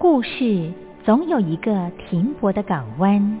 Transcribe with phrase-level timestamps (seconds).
[0.00, 0.72] 故事
[1.04, 3.40] 总有一个停泊的港湾。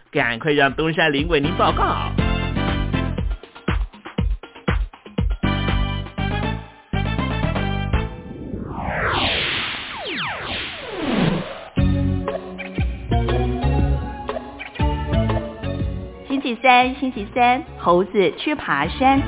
[0.11, 2.11] 赶快让东山林为您报告。
[16.27, 19.21] 星期三，星期三，猴子去爬山。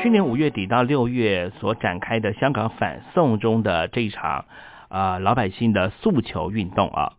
[0.00, 4.44] 去年五月底到六月所展开的香港反送中的这一场
[4.88, 7.14] 啊、呃老百姓的诉求运动啊，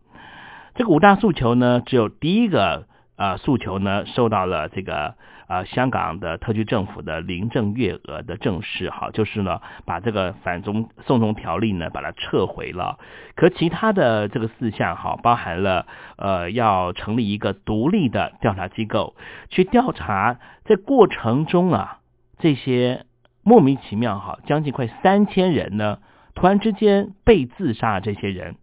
[0.74, 2.86] 这个五大诉求呢，只有第一个
[3.16, 5.14] 呃诉求呢受到了这个
[5.48, 12.98] 呃香港的特区政府的林郑月娥的正视，哈，就是呢把这个反中送中条例呢把它撤回了。
[13.34, 15.86] 可其他的这个四项哈，包含了
[16.16, 19.14] 呃要成立一个独立的调查机构
[19.48, 21.98] 去调查在过程中啊。
[22.38, 23.04] 这些
[23.42, 25.98] 莫名其妙哈，将近快三千人呢，
[26.34, 28.54] 突然之间被自杀，这些人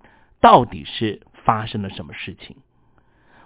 [0.41, 2.57] 到底是发生了什么事情？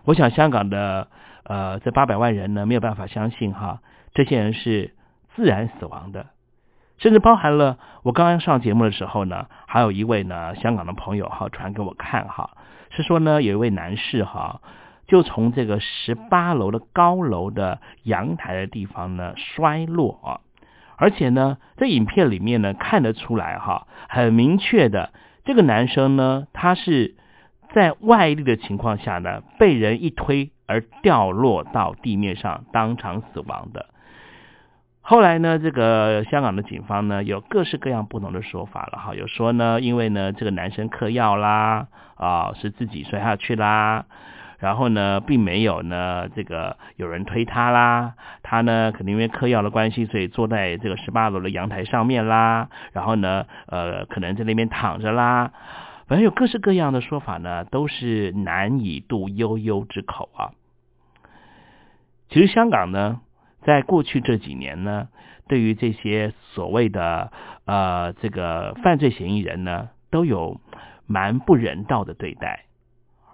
[0.05, 1.07] 我想香港的
[1.43, 3.81] 呃这八百万人呢，没有办法相信哈，
[4.15, 4.95] 这些人是
[5.35, 6.25] 自然死亡的，
[6.97, 12.57] 甚至包含了我刚刚上节目的时候呢，还有一位呢香港的朋友哈传给我看哈，
[12.89, 14.61] 是说呢有一位男士哈。
[15.07, 20.39] 就从这个十八楼的高楼的阳台的地方呢摔落啊，
[20.95, 25.11] 而且呢，在影片里面呢看得出来哈，很明确的，
[25.43, 27.15] 这个男生呢，他是
[27.73, 33.87] 在外力的情况下呢，被人一推而掉落到地面上，当场死亡的。
[35.03, 44.05] 后来呢，这个香港的警方呢，有各式各样不同的说法了哈，有说呢，因为呢，这个男生嗑药啦，啊，是自己摔下去啦。
[44.59, 48.13] 然后呢，并没有呢，这个有人推他啦，
[48.43, 52.69] 他呢，肯定因为嗑药的关系，所以坐在这个十八楼的阳台上面啦。
[52.93, 55.51] 然后呢，呃，可能在那边躺着啦，
[56.11, 60.51] 反正有各式各样的说法呢，都是难以渡悠悠之口啊。
[62.27, 63.21] 其实香港呢，
[63.63, 65.07] 在过去这几年呢，
[65.47, 67.31] 对于这些所谓的
[67.63, 70.59] 呃这个犯罪嫌疑人呢，都有
[71.07, 72.65] 蛮不人道的对待。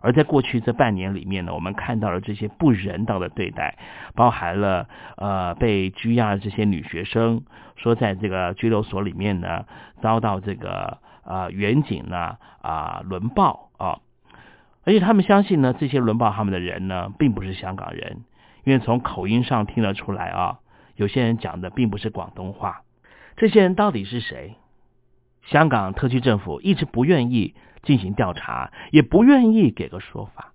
[0.02, 3.80] 而在过去这半年里面呢，我们看到了这些不人道的对待，
[4.14, 7.42] 包含了呃被拘押的这些女学生，
[7.76, 9.66] 说在这个拘留所里面呢
[10.00, 14.00] 遭到这个啊远景呢啊轮报啊，
[14.84, 18.24] 而且他们相信呢这些轮报他们的人呢并不是香港人，
[18.64, 20.60] 因为从口音上听得出来啊，
[20.96, 22.82] 有些人讲的并不是广东话，
[23.36, 24.56] 这些人到底是谁？
[25.44, 27.54] 香港特区政府一直不愿意。
[27.84, 30.52] 进行调查，也不愿意给个说法，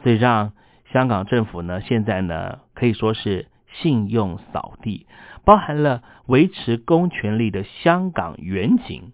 [0.00, 0.52] 所以让
[0.92, 5.08] 香港政府呢，现在呢可以说是信用扫地，
[5.44, 9.12] 包含了维持公权力的香港远景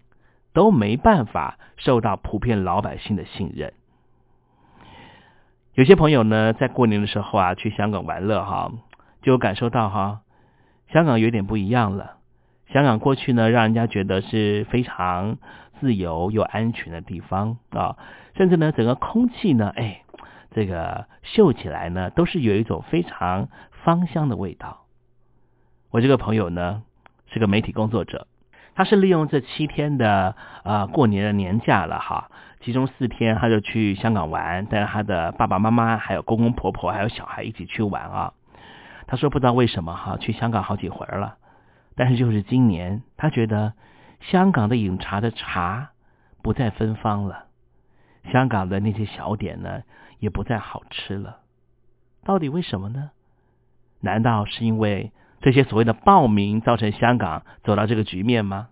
[0.53, 3.73] 都没办法受到普遍老百姓的信任。
[5.73, 8.71] 有些朋友呢，在过年的时候啊，去香港玩乐哈，
[9.21, 10.21] 就感受到哈，
[10.91, 12.17] 香港有点不一样了。
[12.73, 15.37] 香港过去呢，让人家觉得是非常。
[15.79, 17.97] 自由又安全的地方啊，
[18.35, 20.03] 甚至呢，整个空气呢，哎，
[20.51, 23.49] 这个嗅起来呢，都是有一种非常
[23.83, 24.85] 芳香的味道。
[25.89, 26.83] 我这个朋友呢，
[27.33, 28.27] 是个媒体工作者，
[28.81, 38.33] 他是利用这七天的啊过年的年假了哈，其中四天他就去香港玩，带着他的爸爸妈妈、还有公公婆婆、还有小孩一起去玩啊。
[39.05, 41.37] 他说不知道为什么哈，去香港好几回了，
[41.95, 43.73] 但是就是今年，他觉得。
[44.21, 45.89] 香港的饮茶的茶
[46.43, 47.45] 不再芬芳了，
[48.31, 49.81] 香港的那些小点呢
[50.19, 51.37] 也不再好吃了，
[52.23, 53.09] 到底为什么呢？
[53.99, 55.11] 难道是因为
[55.41, 58.69] 这些所谓的暴民造成香港走到这个局面吗？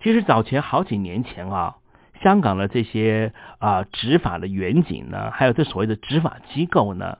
[0.00, 1.76] 其实早前好几年前啊，
[2.22, 7.18] 香港的这些啊执法的远景呢，还有这所谓的执法机构呢，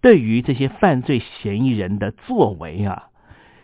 [0.00, 3.04] 对于这些犯罪嫌疑人的作为啊。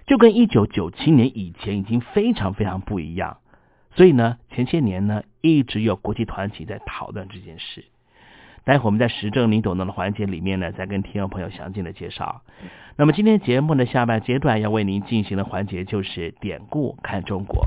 [0.07, 3.39] 就跟一九九七年以前已经非常非常不一样，
[3.97, 7.85] 所以呢，前些年呢一直有国际团体在讨论这件事。
[8.65, 12.43] 待会我们在实证你懂得的环节里面呢，再跟听众朋友详尽的介绍。
[12.97, 17.67] 那么今天节目的下半阶段要为您进行的环节就是典故看中国。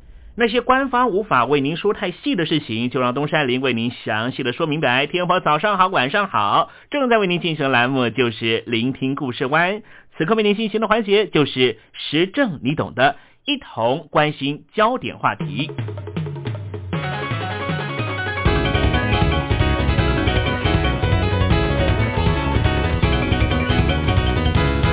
[0.35, 5.05] 那些官方无法为您说太细的事情，就让东山林为您详细的说明白。
[5.05, 9.83] 天婆早上好，晚上好，正在为您进行的栏目就是聆听故事湾。
[10.17, 15.69] 此刻为您进行的环节就是时政，你懂的，一同关心焦点话题。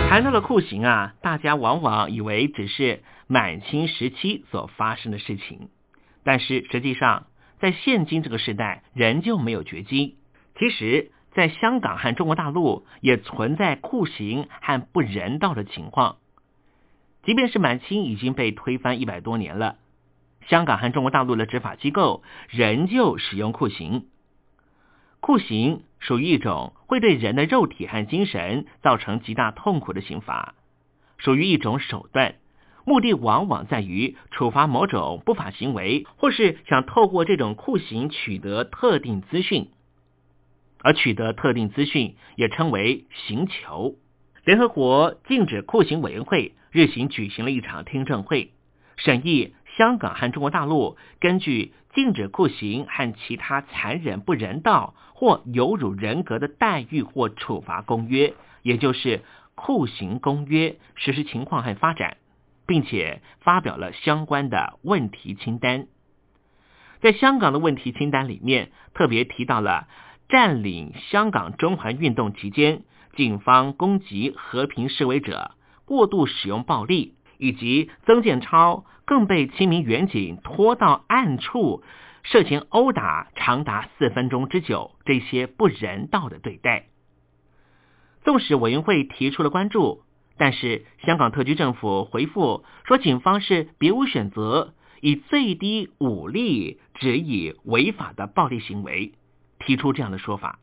[0.08, 5.68] 谈到了酷刑啊，大家往往以为只是满清时期所发生的事情，
[6.24, 7.26] 但是实际上，
[7.60, 10.16] 在现今这个时代仍旧没有绝迹。
[10.58, 16.16] 其实，在香港和中国大陆也存在酷刑和不人道的情况。
[17.22, 19.76] 即便是满清已经被推翻一百多年了，
[20.48, 24.06] 香港和中国大陆的执法机构仍旧使用酷刑。
[25.20, 30.54] 酷刑属于一种会对人的肉体和精神造成极大痛苦的刑罚，
[31.18, 32.36] 属于一种手段，
[32.88, 39.68] 目的往往在于处罚某种不法行为，或是想透过这种酷刑取得特定资讯，
[40.80, 43.96] 而取得特定资讯也称为刑求。
[44.44, 48.52] 联合国禁止酷刑委员会日前举行了一场听证会，
[48.96, 59.22] 审议香港和中国大陆根据禁止酷刑和其他残忍不人道或有辱人格的待遇或处罚公约，也就是
[59.54, 62.16] 酷刑公约实施情况和发展，
[62.68, 65.86] 并且发表了相关的问题清单。
[67.00, 69.88] 在香港的问题清单里面，特别提到了
[70.28, 72.82] 占领香港中环运动期间，
[73.16, 75.52] 警方攻击和平示威者，
[75.86, 81.82] 过度使用暴力，以及曾建超更被七名远警拖到暗处。
[82.24, 86.88] 涉嫌殴打长达四分钟之久，这些不人道的对待。
[88.24, 90.02] 纵使委员会提出了关注，
[90.38, 99.12] 但是香港特区政府回复说，警方是别无选择，以最低武力指以违法的暴力行为，
[99.58, 100.60] 提出这样的说法，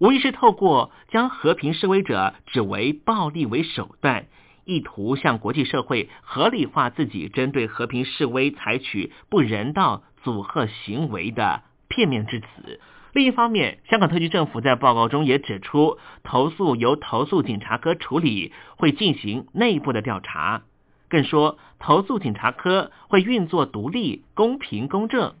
[0.00, 4.26] 无疑是透过将和平示威者指为暴力为手段，
[4.64, 12.80] 意图向国际社会合理化自己针对和平示威采取不人道阻吓行为的片面之词。
[13.14, 20.64] 另一方面，香港特区政府在报告中也指出，投诉由投诉警察科处理，会进行内部的调查。
[21.08, 25.36] 更说，投诉警察科会运作独立、公平、公正。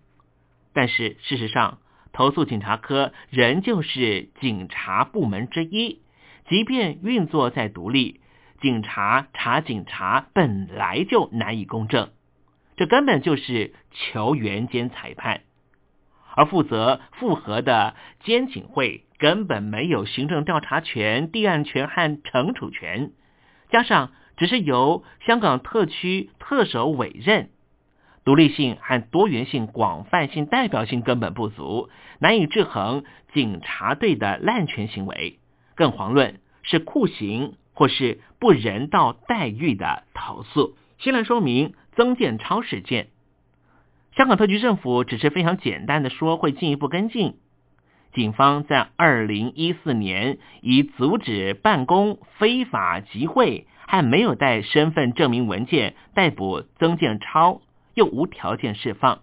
[0.72, 1.78] 但是事实上，
[2.12, 5.98] 投诉警察科仍旧是警察部门之一，
[6.48, 8.20] 即便运作再独立，
[8.60, 12.10] 警察查警察本来就难以公正，
[12.76, 15.40] 这根本就是球员兼裁判。
[16.36, 23.12] 而负责复核的监警会根本没有行政调查权、立案权和惩处权，
[23.70, 27.50] 加上只是由香港特区特首委任，
[28.24, 31.88] 独立性和多元性、广泛性、代表性根本不足，
[32.18, 35.38] 难以制衡警察队的滥权行为，
[35.74, 40.76] 更遑论是酷刑或是不人道待遇的投诉。
[40.98, 43.08] 先来说明曾建超事件。
[44.16, 47.34] 香港特区政府只是非常简单的说会进一步跟进。
[48.12, 57.60] 警方在二零一四年以阻止办公非法集会和没有带身份证明文件逮捕曾建超，
[57.94, 59.22] 又无条件释放。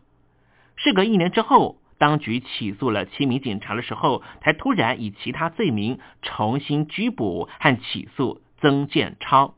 [0.75, 9.55] 事隔一年之后，当局起诉了七名警察的时候，才突然以其他罪名重新拘捕和起诉曾建超，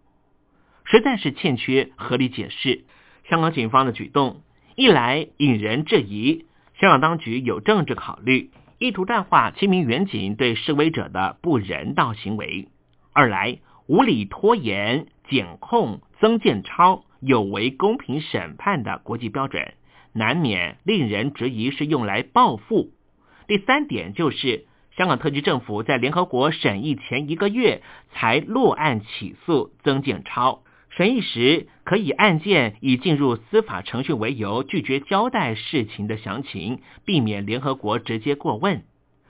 [0.83, 2.83] 实在是欠缺合理解释。
[3.27, 4.43] 香港警方的举动。
[4.75, 6.45] 一来引人质疑，
[6.79, 8.49] 香港当局有政治考虑，
[8.79, 12.69] 意图淡化清明远景对示威者的不人道行为；
[13.11, 19.75] 二来无理拖延检控曾建超，有违公平审判的国际标准，
[20.11, 22.89] 难免令人质疑是用来报复。
[23.47, 24.65] 第三点就是
[24.97, 30.63] 香港特区政府在联合国审议前一个月才落案起诉曾建超。
[30.95, 38.83] 审议时可以案件以进入司法程序为由，拒绝交代事情的详情，避免联合国直接过问。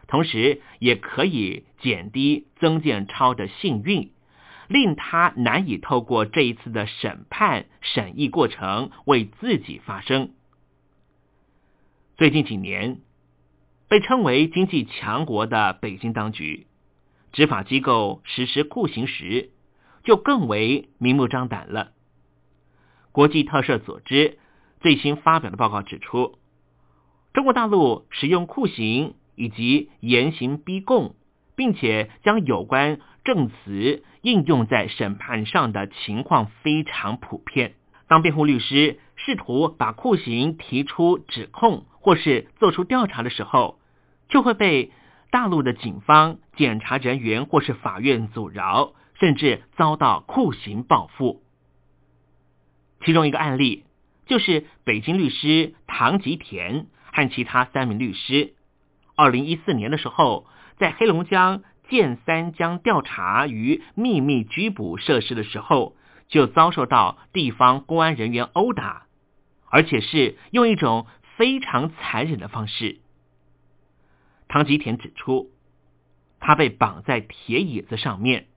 [0.08, 4.12] 同时，也可以减低曾建超的幸运，
[4.67, 10.32] 令他难以透过这一次的审判审议过程为自己发声。
[12.17, 12.97] 最近几年，
[13.88, 16.67] 被称为经济强国的北京当局，
[17.32, 19.52] 执法机构实施酷刑时。
[20.04, 21.92] 就更为明目张胆了。
[23.12, 24.38] 国际特赦组织
[24.82, 26.38] 最新发表的报告指出，
[27.34, 31.16] 中国大陆使用酷刑以及严刑逼供，
[31.56, 37.76] 并且将有关证词应用在审判上的情况非常普遍。
[38.08, 43.80] 当辩护律师试图把酷刑提出指控或是做出调查的时候，
[44.28, 44.92] 就会被
[45.32, 48.94] 大陆的警方、检察人员或是法院阻挠。
[49.19, 51.43] 甚至遭到酷刑报复。
[53.06, 53.84] 其中一个案例
[54.26, 58.54] 就是北京律师唐吉田和其他三名律师，
[59.15, 60.47] 二零一四年的时候，
[60.78, 65.95] 在黑龙江建三江调查与秘密拘捕设施的时候，
[66.28, 69.06] 就遭受到地方公安人员殴打，
[69.69, 72.99] 而且是用一种非常残忍的方式。
[74.47, 75.52] 唐吉田指出，
[76.39, 78.47] 他被绑在铁椅子上面。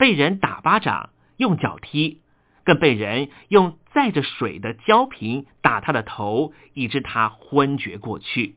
[0.00, 2.22] 被人打巴掌，用脚踢，
[2.64, 8.56] 更被人用载着水的胶瓶打他的头，以致他昏厥过去。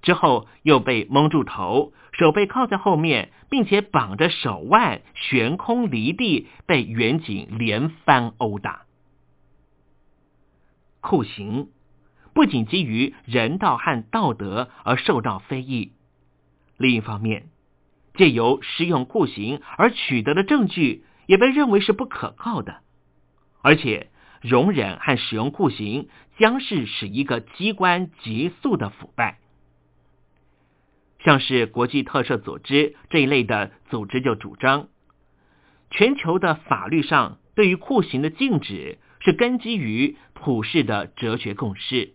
[0.00, 8.82] 之后又被蒙住头，手被铐在后面，并且绑着手腕悬空离地，被远警连番殴打。
[11.00, 11.70] 酷刑
[12.32, 15.90] 不仅基于人道和道德而受到非议，
[16.76, 17.48] 另一方面。
[18.16, 22.80] 借由使用酷刑而取得的证据也被认为是不可靠的，
[23.62, 29.38] 而且容忍和使用酷刑将是使一个机关急速的腐败。
[31.20, 34.88] 像是国际特赦组织这一类的组织就主张，
[35.90, 42.14] 全球的法律上对于酷刑的禁止是根基于普世的哲学共识，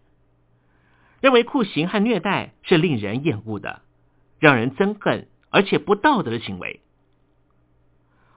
[1.19, 3.81] 认为酷刑和虐待是令人厌恶的，
[4.39, 5.27] 让人憎恨。
[5.51, 6.81] 而且不道德的行为。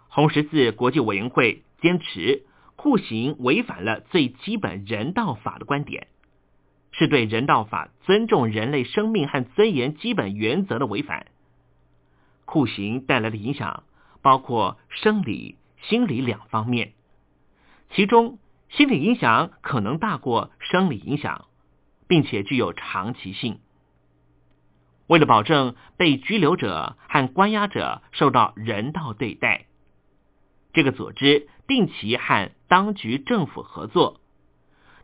[0.08, 2.44] 红十字国际委员会坚持
[2.76, 6.08] 酷刑违反了最基本人道法的观点，
[6.92, 11.26] 是对人道法尊重人类生命和尊严基本原则的违反。
[12.44, 13.84] 酷刑带来的影响
[14.22, 16.92] 包括生理、心理两方面，
[17.90, 21.46] 其中心理影响可能大过生理影响，
[22.06, 23.60] 并且具有长期性。
[25.06, 29.66] 为了保证被拘留者和关押者受到人道对待，
[30.72, 34.20] 这个组织定期和当局政府合作，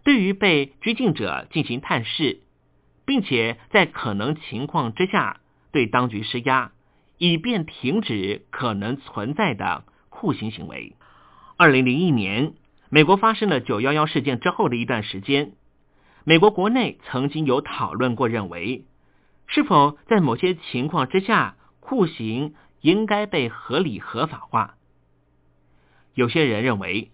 [0.02, 2.40] 对于被拘禁者进行探视，
[3.04, 6.72] 并且在可能情况之下对当局施压，
[7.18, 10.96] 以便停止可能存在的酷刑行为。
[11.58, 12.54] 二零零一年，
[12.88, 15.52] 美国发生了九幺幺事件之后的一段时间，
[16.24, 18.86] 美国国内曾经有讨论过，认为。
[19.52, 24.74] 是否在某些情况之下，酷刑应该被合理合法化？
[26.14, 27.10] 有些人认为，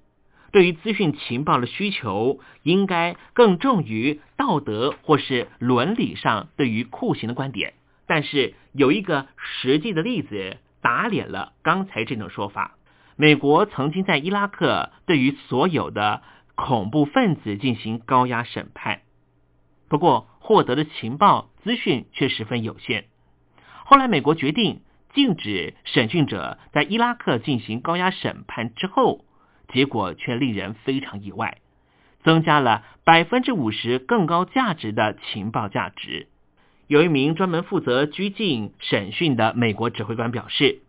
[0.52, 7.72] 对于资讯情报的需求应该更重于道德或是伦理上对于酷刑的观点。
[8.06, 12.76] 但是有一个实际的例子打脸了刚才这种说法：
[13.16, 16.22] 美国曾经在伊拉克对于所有的
[16.54, 19.00] 恐怖分子进行高压审判。
[19.88, 23.06] 不过，获得的情报资讯却十分有限。
[23.86, 29.24] 后来，美国决定禁止审讯者在伊拉克进行高压审判之后，
[29.72, 31.58] 结果却令人非常意外，
[32.22, 36.28] 增加了百分之五十更高价值的情报价值。
[36.86, 40.82] 有一名专门负责拘禁审讯的美国指挥官表示：“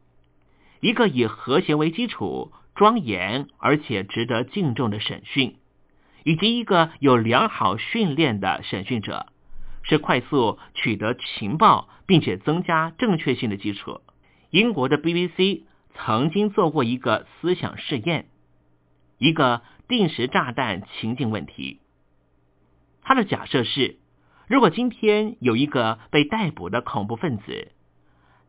[0.79, 5.55] 一个以和谐为基础、庄严而且值得敬重的审讯。”
[6.23, 9.27] 以及一个有良好训练的审讯者，
[9.87, 14.01] 是快速取得情报并且增加正确性的基础。
[14.49, 15.63] 英国的 BBC
[15.95, 18.27] 曾经做过一个思想试验，
[19.17, 21.79] 一个定时炸弹情境问题。
[23.01, 23.97] 他的假设是：
[24.47, 27.71] 如果今天有一个被逮捕的恐怖分子，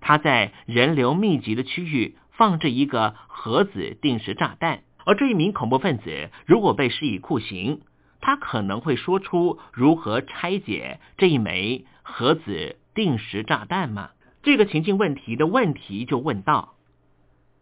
[0.01, 4.83] 他在人流密集的区域放置一个核子定时炸弹。
[5.05, 7.81] 而这一名恐怖分子如果被施以酷刑，
[8.21, 14.11] 他可能会说出如何拆解这一枚核子定时炸弹吗？
[14.43, 16.75] 这个情境问题的问题就问到：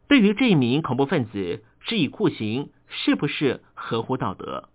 [0.09, 4.69] 对于这一名恐怖分子施以酷刑，是不是合乎道德？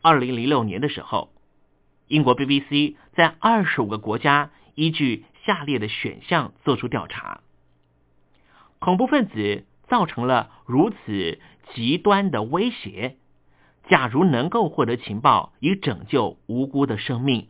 [0.00, 1.32] 二零零六年的时候，
[2.08, 7.40] 英国 BBC 在二十五个国家依据下列的选项做出调查：
[8.78, 9.64] 恐怖分子。
[9.88, 11.38] 造成了如此
[11.74, 13.18] 极端的威胁。
[13.88, 17.48] 假如能够获得情报以拯救无辜的生命，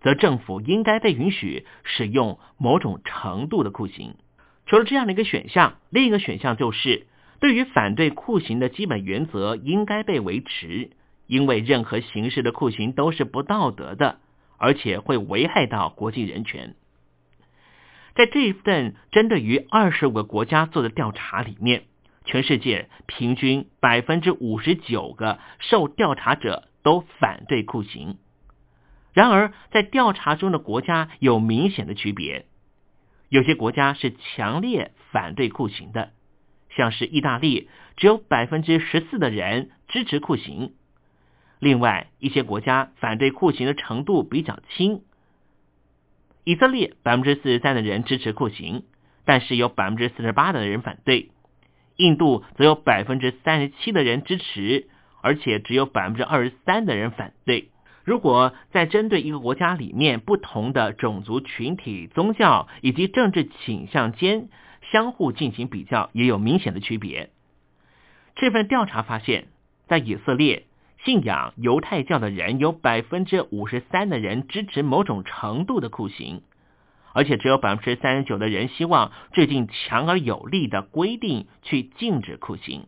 [0.00, 4.14] 则政府应该被允许使用某种程度的酷刑。
[4.66, 7.06] 除了这样的一个选项，另一个选项就是
[7.40, 10.90] 对于反对酷刑的基本原则应该被维持，
[11.26, 14.20] 因为任何形式的酷刑都是不道德的，
[14.58, 16.74] 而且会危害到国际人权。
[18.14, 21.84] 在这一份针对于二十五个国家做的调查里面，
[22.24, 28.18] 全世界平均百分之五十九个受调查者都反对酷刑。
[29.12, 32.46] 然而，在调查中的国家有明显的区别，
[33.28, 36.12] 有些国家是强烈反对酷刑的，
[36.70, 40.72] 像是意大利，只有百分之十四的人支持酷刑。
[41.58, 45.02] 另外一些国家反对酷刑的程度比较轻。
[46.44, 48.84] 以色列百分之四十三的人支持酷刑，
[49.24, 51.30] 但是有百分之四十八的人反对；
[51.96, 54.88] 印度则有百分之三十七的人支持，
[55.20, 57.70] 而且只有百分之二十三的人反对。
[58.04, 64.48] 如果在针对一个国家里面不同的种族群体、宗教以及政治倾向间
[64.90, 67.30] 相互进行比较，也有明显的区别。
[68.34, 69.46] 这份调查发现，
[69.86, 70.64] 在以色列。
[71.04, 76.42] 信仰犹太教的人有百分之五十三的人支持某种程度的酷刑，
[77.14, 82.86] 而且只有百分之三十九的人希望制定强而有力的规定去禁止酷刑。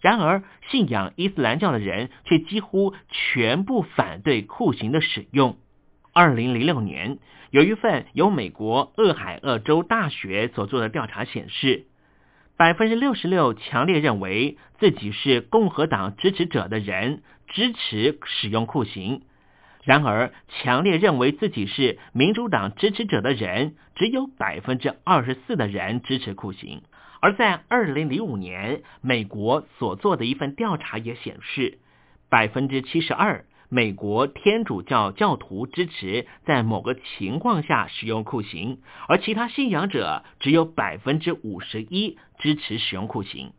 [0.00, 5.56] 然而，信仰伊斯兰教的人却几乎全部反对酷刑的使用。
[6.12, 7.18] 二零零六年，
[7.50, 11.86] 有一份由美国俄亥俄州大学所做的调查显示。
[12.54, 19.22] 百分之六十六强烈认为自己是共和党支持者的人支持使用酷刑，
[19.82, 26.82] 然而强烈认为自己是民主党支持者的人只有百分之二十四的人支持酷刑。
[27.20, 31.78] 而在二零零五年，美国所做的一份调查也显示，
[32.28, 33.44] 百分之七十二。
[33.68, 43.52] 美国天主教教徒支持在某个情况下使用酷刑，而其他信仰者只有百分之五十一支持使用酷刑。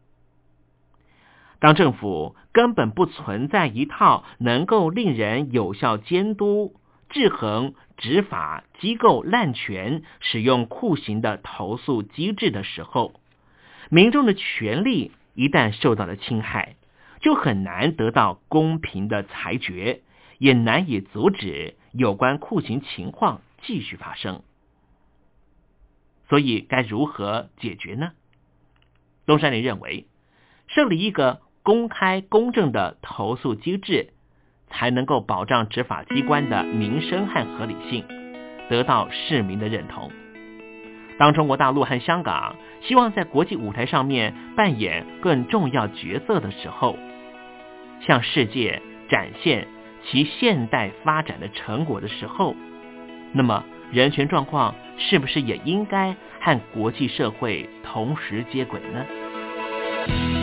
[1.63, 6.75] 当政府根本不存在一套能够令人有效监督、
[7.07, 13.13] 制衡执法机构滥权使用酷刑的投诉机制的时候，
[13.89, 16.75] 民众的权利一旦受到了侵害。
[17.21, 20.01] 就很难得到公平的裁决，
[20.39, 24.41] 也难以阻止有关酷刑情况继续发生。
[26.27, 28.11] 所以该如何解决呢？
[29.25, 30.05] 东山林认为，
[30.67, 34.09] 设立一个公开公正的投诉机制，
[34.69, 38.03] 才能够保障执法机关的名声和合理性，
[38.69, 40.11] 得到市民的认同。
[41.17, 46.97] 当中国大陆和香港希望在国际舞台上面扮演更重要角色的时候，
[48.01, 49.67] 向世界展现
[50.03, 52.55] 其现代发展的成果的时候，
[53.31, 60.42] 那么人权状况是不是也应该和国际社会同时接轨呢？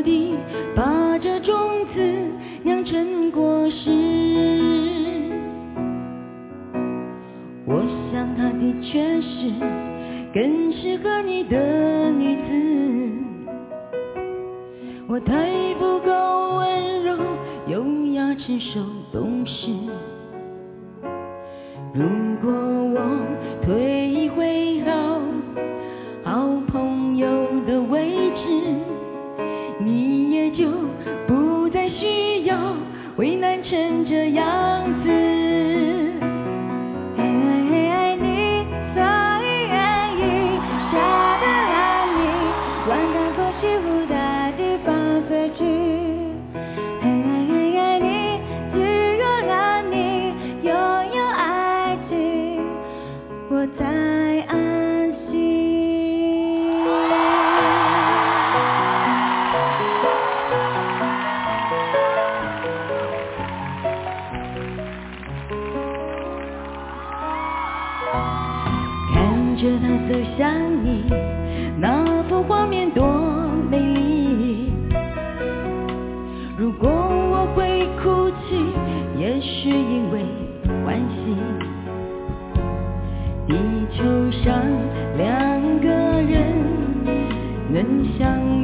[0.00, 0.34] 悄地
[0.74, 0.89] 把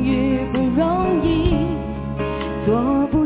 [0.03, 1.55] 遇不容易，
[2.65, 3.26] 做不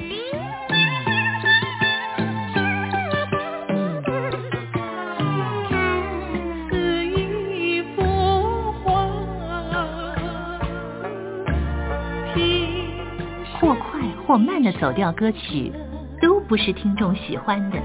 [14.31, 15.73] 或慢的走调歌曲，
[16.21, 17.75] 都不是听众喜欢的。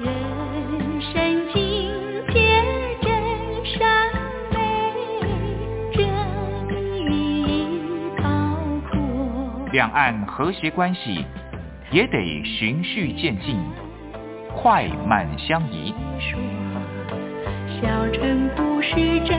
[0.00, 1.92] 人生境
[2.34, 2.60] 界
[3.00, 3.12] 真
[3.64, 4.10] 善
[4.50, 4.92] 美，
[5.92, 6.02] 真
[7.08, 7.78] 意
[8.16, 8.24] 包
[8.90, 9.70] 括。
[9.70, 11.24] 两岸和谐关系
[11.92, 13.56] 也得循序渐进，
[14.52, 15.94] 快慢相宜。
[17.80, 19.38] 小城故事真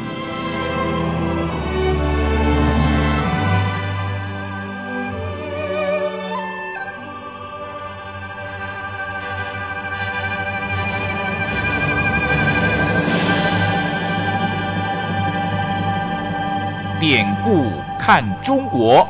[18.13, 19.07] 看中国。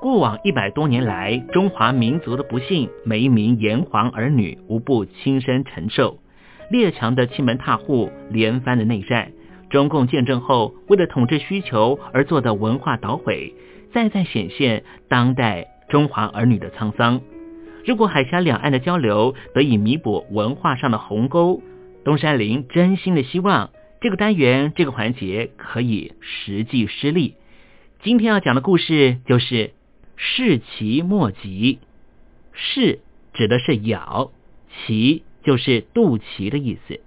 [0.00, 6.20] 过往一百多年来，中华民族的不幸，每一名炎黄儿女无不亲身承受。
[6.70, 9.32] 列强的欺门踏户，连番的内战，
[9.68, 13.54] 中共建政后为了统治需求而做的文化捣毁，
[13.92, 17.20] 再再显现当代中华儿女的沧桑。
[17.86, 21.62] 如果海峡两岸的交流得以弥补文化上的鸿沟，
[22.04, 23.70] 东山林真心的希望
[24.00, 27.34] 这个单元这个环节可以实际施力。
[28.02, 29.72] 今天要讲的故事就是
[30.16, 31.78] 世奇莫及。
[32.52, 33.00] 世
[33.32, 34.30] 指的是咬，
[34.86, 37.00] 奇就是肚脐的意思。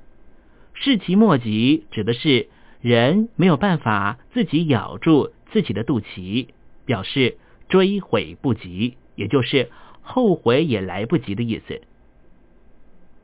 [0.74, 2.50] 世奇莫及指的是
[2.82, 6.48] 人没有办法自己咬住自己的肚脐，
[6.86, 7.38] 表示
[7.70, 9.70] 追悔不及，也就是
[10.02, 11.82] 后悔也来不及的意思。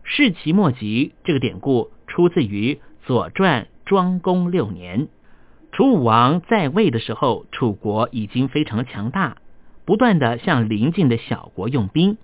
[0.03, 2.75] 世其末及这个典故出自于
[3.05, 5.07] 《左传》庄公六年，
[5.71, 9.37] 楚武王在位的时候，楚国已经非常强大，
[9.85, 12.17] 不断的向邻近的小国用兵。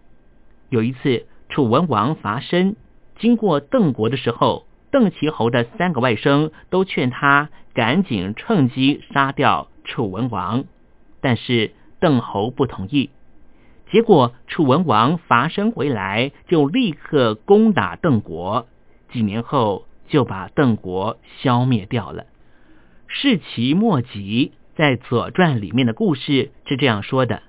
[0.69, 2.75] 有一次，楚文王伐申，
[3.17, 10.65] 经过邓国的时候，邓齐侯的三个外甥都劝他赶紧趁机杀掉楚文王，
[11.21, 13.09] 但是邓侯不同意。
[13.91, 18.67] 结果楚文王伐申回来，就立刻攻打邓国，
[19.11, 22.25] 几年后就把邓国消灭掉了。
[23.07, 27.41] 世其莫及，在《左传》里面的故事是这样说的：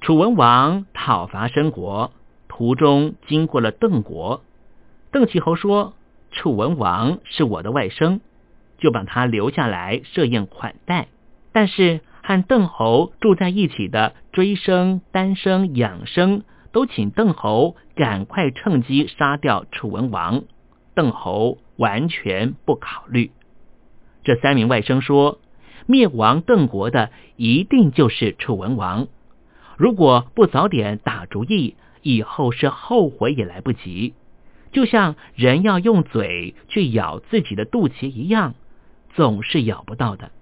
[0.00, 2.10] 楚文王讨伐申国，
[2.48, 4.42] 途中经过了邓国，
[5.12, 5.94] 邓齐侯说
[6.32, 8.18] 楚文王是我的外甥，
[8.78, 11.06] 就把他留下来设宴款待，
[11.52, 12.00] 但是。
[12.26, 20.42] 和邓侯住在一起的追生、丹生、养生，都请邓侯赶快趁机杀掉楚文王。
[20.92, 23.30] 邓侯完全不考虑。
[24.24, 25.38] 这三名外甥说，
[25.86, 29.06] 灭亡邓国的一定就是楚文王。
[29.76, 34.14] 如果不早点打主意，以后是后悔也来不及。
[34.72, 38.56] 就像人要用嘴去咬自己的肚脐一样，
[39.14, 40.32] 总是咬不到的。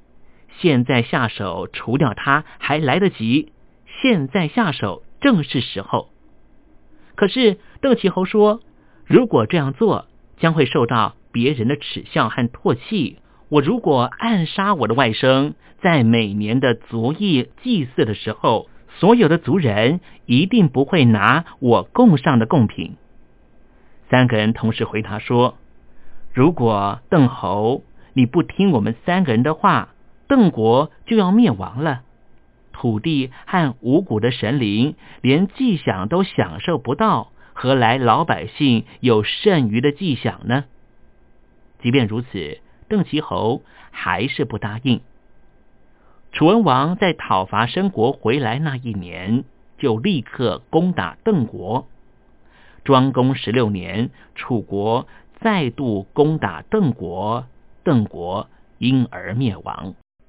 [0.61, 3.53] 现在下手除掉他还来得及，
[4.01, 6.11] 现在下手正是时候。
[7.17, 8.61] 可是邓齐侯说，
[9.05, 10.07] 如果这样做，
[10.39, 13.19] 将会受到别人的耻笑和唾弃。
[13.49, 22.97] 我如果暗杀我的外甥，在每年的族裔祭祀的时候，所有的族人一定不会拿我供上的贡品。
[24.11, 25.57] 三个人同时回答说
[26.33, 27.83] ：“如果邓侯
[28.13, 29.91] 你不听我们三个人的话。”
[30.27, 32.03] 邓国就要灭亡了，
[32.73, 40.65] 土地和五谷的神灵连祭享都享受不到，何来老百姓有剩余的祭享呢？
[41.81, 42.59] 即便如此，
[42.89, 45.01] 邓齐侯还是不答应。
[46.33, 49.45] 楚文王在讨伐申国回来那一年，
[49.79, 51.87] 就立刻攻打邓国。
[52.83, 55.07] 庄公十六年，楚国
[55.41, 57.47] 再度攻打邓国，
[57.83, 58.49] 邓国
[58.79, 59.95] 因而灭亡。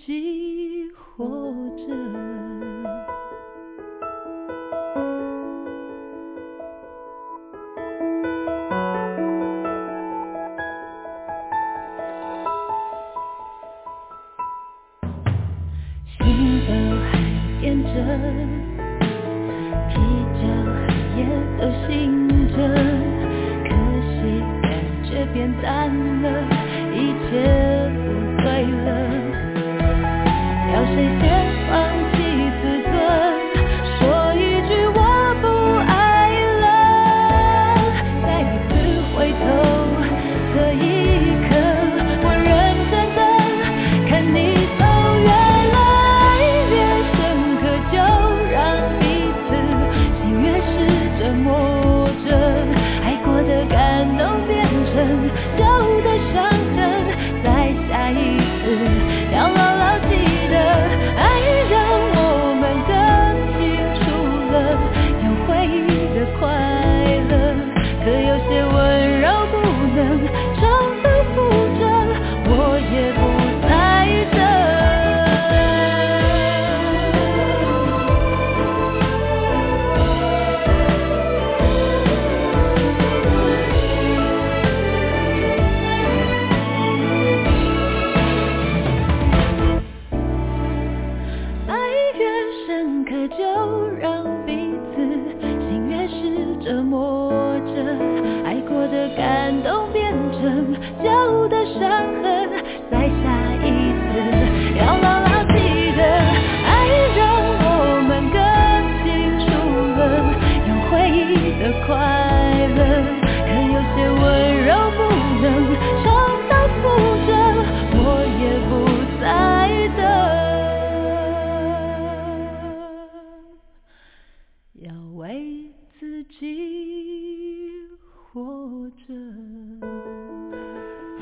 [0.00, 1.24] 为自己活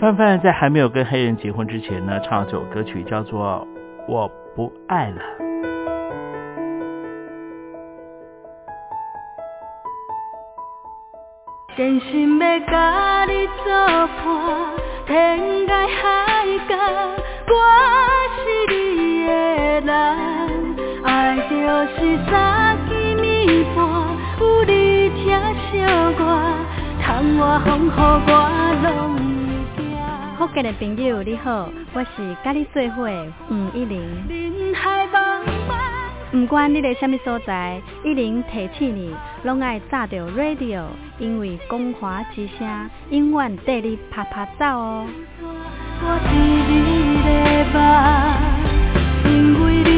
[0.08, 3.66] 范范在还没有跟黑人结婚之前呢，唱了首歌曲叫做
[4.10, 5.20] 《我不爱了》。
[11.76, 13.70] 真心要甲你作
[14.24, 14.26] 伴，
[15.06, 16.74] 天涯海角，
[17.52, 17.54] 我
[18.38, 18.40] 是
[18.72, 19.30] 你的
[19.82, 19.92] 人。
[21.04, 21.52] 爱就
[21.86, 21.96] 是
[22.30, 23.26] 三更暝
[23.76, 23.78] 半，
[24.40, 24.70] 有你
[25.10, 25.38] 听
[25.70, 25.76] 小
[26.12, 26.20] 歌，
[27.02, 27.06] 窗
[27.36, 28.32] 外风雨我
[28.82, 29.27] 拢会惊。
[30.58, 34.02] 福建的朋友你好，我是甲你做伙的吴一玲。
[36.32, 40.86] 不管你在什么所在，一零提醒你，拢爱炸着 radio，
[41.20, 45.06] 因为光华之声永远带你啪啪走哦。
[45.40, 46.34] 我是
[46.66, 47.30] 你的
[47.72, 47.78] 梦，
[49.32, 49.97] 因为你